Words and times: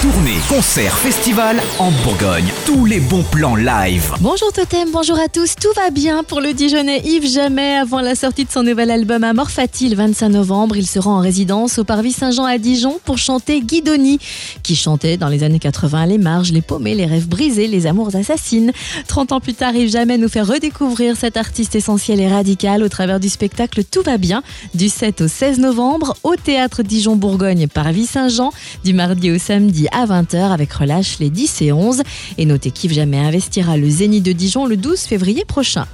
Tournée, 0.00 0.38
concert, 0.48 0.96
festival 0.96 1.60
en 1.80 1.90
Bourgogne. 2.04 2.44
Tous 2.64 2.84
les 2.84 3.00
bons 3.00 3.24
plans 3.24 3.56
live. 3.56 4.12
Bonjour 4.20 4.52
Totem, 4.52 4.88
bonjour 4.92 5.18
à 5.18 5.26
tous. 5.26 5.56
Tout 5.56 5.72
va 5.74 5.90
bien 5.90 6.22
pour 6.22 6.40
le 6.40 6.52
Dijonais 6.52 7.00
Yves 7.04 7.26
Jamais 7.26 7.78
avant 7.78 8.00
la 8.00 8.14
sortie 8.14 8.44
de 8.44 8.50
son 8.52 8.62
nouvel 8.62 8.92
album 8.92 9.24
Amor 9.24 9.50
Fati 9.50 9.88
le 9.88 9.96
25 9.96 10.28
novembre. 10.28 10.76
Il 10.76 10.86
sera 10.86 11.10
en 11.10 11.18
résidence 11.18 11.80
au 11.80 11.84
Parvis 11.84 12.12
Saint-Jean 12.12 12.44
à 12.44 12.58
Dijon 12.58 13.00
pour 13.04 13.18
chanter 13.18 13.60
Guidoni, 13.60 14.20
qui 14.62 14.76
chantait 14.76 15.16
dans 15.16 15.26
les 15.26 15.42
années 15.42 15.58
80 15.58 16.06
les 16.06 16.18
marges, 16.18 16.52
les 16.52 16.62
paumés, 16.62 16.94
les 16.94 17.06
rêves 17.06 17.26
brisés, 17.26 17.66
les 17.66 17.88
amours 17.88 18.14
assassines. 18.14 18.70
30 19.08 19.32
ans 19.32 19.40
plus 19.40 19.54
tard, 19.54 19.74
Yves 19.74 19.90
Jamais 19.90 20.16
nous 20.16 20.28
fait 20.28 20.42
redécouvrir 20.42 21.16
cet 21.16 21.36
artiste 21.36 21.74
essentiel 21.74 22.20
et 22.20 22.28
radical 22.28 22.84
au 22.84 22.88
travers 22.88 23.18
du 23.18 23.28
spectacle 23.28 23.82
Tout 23.82 24.02
va 24.02 24.16
bien 24.16 24.44
du 24.76 24.88
7 24.88 25.22
au 25.22 25.28
16 25.28 25.58
novembre 25.58 26.14
au 26.22 26.36
théâtre 26.36 26.84
Dijon-Bourgogne 26.84 27.66
Parvis 27.66 28.06
Saint-Jean 28.06 28.52
du 28.84 28.94
mardi 28.94 29.32
au 29.32 29.38
samedi 29.38 29.87
à 29.92 30.06
20h 30.06 30.52
avec 30.52 30.72
relâche 30.72 31.18
les 31.18 31.30
10 31.30 31.62
et 31.62 31.72
11. 31.72 32.02
Et 32.38 32.46
notez 32.46 32.70
qu'Yves 32.70 32.92
Jamais 32.92 33.18
investira 33.18 33.76
le 33.76 33.88
Zénith 33.88 34.24
de 34.24 34.32
Dijon 34.32 34.66
le 34.66 34.76
12 34.76 35.00
février 35.00 35.44
prochain. 35.44 35.86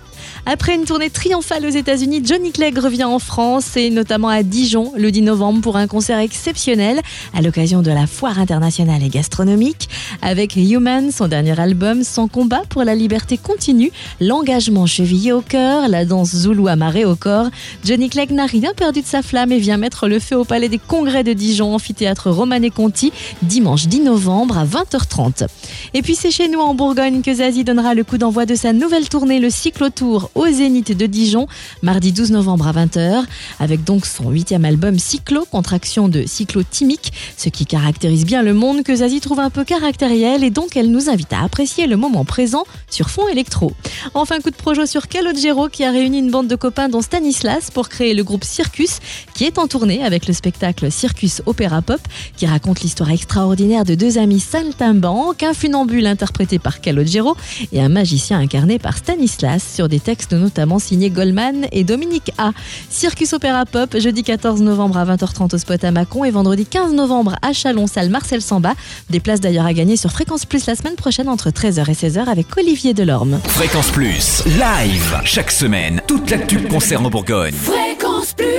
Après 0.47 0.75
une 0.75 0.85
tournée 0.85 1.11
triomphale 1.11 1.65
aux 1.65 1.71
États-Unis, 1.71 2.23
Johnny 2.25 2.53
Clegg 2.53 2.79
revient 2.79 3.05
en 3.05 3.19
France 3.19 3.77
et 3.77 3.91
notamment 3.91 4.29
à 4.29 4.43
Dijon 4.43 4.93
le 4.97 5.11
10 5.11 5.23
novembre 5.23 5.61
pour 5.63 5.77
un 5.77 5.87
concert 5.87 6.19
exceptionnel 6.19 7.01
à 7.35 7.41
l'occasion 7.41 7.83
de 7.83 7.91
la 7.91 8.07
foire 8.07 8.39
internationale 8.39 9.03
et 9.03 9.09
gastronomique. 9.09 9.89
Avec 10.23 10.57
Human, 10.57 11.11
son 11.11 11.29
dernier 11.29 11.59
album, 11.59 12.05
son 12.05 12.29
combat 12.29 12.63
pour 12.69 12.85
la 12.85 12.95
liberté 12.95 13.39
continue, 13.39 13.91
l'engagement 14.21 14.87
chevillé 14.87 15.33
au 15.33 15.41
cœur, 15.41 15.89
la 15.89 16.05
danse 16.05 16.35
zoulou 16.35 16.69
amarrée 16.69 17.05
au 17.05 17.17
corps, 17.17 17.49
Johnny 17.85 18.09
Clegg 18.09 18.31
n'a 18.31 18.47
rien 18.47 18.73
perdu 18.75 19.01
de 19.01 19.07
sa 19.07 19.23
flamme 19.23 19.53
et 19.53 19.59
vient 19.59 19.77
mettre 19.77 20.09
le 20.09 20.21
feu 20.21 20.37
au 20.37 20.45
Palais 20.45 20.69
des 20.69 20.79
Congrès 20.79 21.25
de 21.25 21.33
Dijon, 21.33 21.75
amphithéâtre 21.75 22.31
Romané 22.31 22.71
Conti, 22.71 23.13
dimanche 23.43 23.87
10 23.87 24.01
novembre 24.01 24.59
à 24.59 24.65
20h30. 24.65 25.47
Et 25.95 26.03
puis 26.03 26.15
c'est 26.15 26.31
chez 26.31 26.49
nous 26.49 26.61
en 26.61 26.75
Bourgogne 26.75 27.23
que 27.23 27.33
Zazie 27.33 27.65
donnera 27.65 27.95
le 27.95 28.05
coup 28.05 28.19
d'envoi 28.19 28.47
de 28.47 28.55
sa 28.55 28.73
nouvelle 28.73 29.09
tournée, 29.09 29.41
le 29.41 29.51
Cyclotour 29.51 30.14
au 30.35 30.47
Zénith 30.47 30.97
de 30.97 31.07
Dijon, 31.07 31.47
mardi 31.83 32.13
12 32.13 32.31
novembre 32.31 32.69
à 32.69 32.73
20h, 32.73 33.25
avec 33.59 33.85
donc 33.85 34.07
son 34.07 34.31
huitième 34.31 34.65
album 34.65 34.99
Cyclo, 34.99 35.45
contraction 35.51 36.09
de 36.09 36.25
cyclotimique, 36.27 37.13
ce 37.37 37.49
qui 37.49 37.67
caractérise 37.67 38.25
bien 38.25 38.43
le 38.43 38.55
monde 38.55 38.83
que 38.83 38.95
Zazie 38.95 39.21
trouve 39.21 39.41
un 39.41 39.51
peu 39.51 39.65
caractériel 39.65 40.45
et 40.45 40.51
donc 40.51 40.77
elle 40.77 40.91
nous 40.91 41.09
invite 41.09 41.33
à 41.33 41.43
apprécier 41.43 41.87
le 41.87 41.97
moment 41.97 42.25
présent 42.25 42.65
sur 42.91 43.11
fond 43.11 43.29
électro. 43.29 43.73
Enfin, 44.15 44.41
coup 44.41 44.51
de 44.51 44.57
projet 44.57 44.87
sur 44.87 45.09
Calogero 45.09 45.69
qui 45.69 45.85
a 45.85 45.91
réuni 45.91 46.19
une 46.19 46.31
bande 46.31 46.49
de 46.49 46.57
copains 46.57 46.89
dont 46.89 47.03
Stanislas 47.03 47.71
pour 47.71 47.89
créer 47.89 48.15
le 48.15 48.25
groupe 48.25 48.45
Circus 48.45 48.99
qui 49.35 49.45
est 49.45 49.59
en 49.59 49.67
tournée 49.67 50.05
avec 50.05 50.27
le 50.27 50.33
spectacle 50.33 50.91
Circus 50.91 51.43
Opéra 51.47 51.83
Pop 51.83 52.01
qui 52.37 52.47
raconte 52.47 52.81
l'histoire 52.81 53.11
extraordinaire 53.11 53.85
de 53.85 53.95
deux 53.95 54.19
amis 54.19 54.41
saltimbanques, 54.41 55.43
un 55.43 55.55
funambule 55.55 56.07
interprété 56.07 56.59
par 56.59 56.81
Calogero 56.81 57.37
et 57.73 57.81
un 57.81 57.89
magicien 57.89 58.39
incarné 58.39 58.79
par 58.79 58.99
Stanislas 58.99 59.63
sur 59.75 59.89
des 59.89 59.99
textes 60.05 60.33
notamment 60.33 60.79
signés 60.79 61.11
Goldman 61.11 61.67
et 61.73 61.83
Dominique 61.83 62.31
A. 62.39 62.53
Circus 62.91 63.33
Opéra 63.33 63.67
Pop, 63.67 63.97
jeudi 63.99 64.23
14 64.23 64.61
novembre 64.63 64.99
à 64.99 65.05
20h30 65.05 65.55
au 65.55 65.59
spot 65.59 65.83
à 65.83 65.91
Mâcon 65.91 66.25
et 66.25 66.31
vendredi 66.31 66.67
15 66.67 66.93
novembre 66.93 67.35
à 67.43 67.53
Chalon, 67.53 67.87
salle 67.87 68.11
Marcel 68.11 68.43
Samba. 68.43 68.75
Des 69.11 69.21
places 69.21 69.41
d'ailleurs 69.41 69.67
à 69.67 69.73
gagner 69.73 69.97
sur 69.97 70.11
Fréquence 70.13 70.47
Plus 70.47 70.67
la 70.67 70.77
semaine 70.77 70.97
prochaine 70.97 71.29
entre 71.29 71.51
13h 71.51 71.91
et 71.91 72.09
16h 72.09 72.27
avec 72.27 72.47
Olivier 72.57 72.95
Delorme. 72.95 73.41
Fréquence 73.47 73.91
Plus. 73.91 74.45
Live. 74.47 75.21
Chaque 75.25 75.51
semaine. 75.51 76.01
Toute 76.07 76.31
l'actu 76.31 76.59
concerne 76.63 77.07
en 77.07 77.11
Bourgogne. 77.11 77.55
Fréquence 77.55 78.35
Plus 78.35 78.54